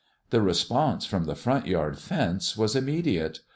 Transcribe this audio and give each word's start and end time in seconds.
The 0.31 0.41
response 0.41 1.05
from 1.05 1.25
the 1.25 1.35
front 1.35 1.67
yard 1.67 1.99
fence 1.99 2.57
was 2.57 2.75
immediate. 2.75 3.41